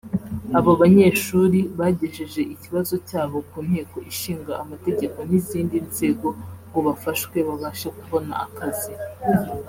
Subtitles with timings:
[0.57, 6.27] Abo banyeshuri bagejeje ikibazo cyabo ku Nteko Ishinga Amategeko n’izindi nzego
[6.67, 8.91] ngo bafashwe babashe kubona akazi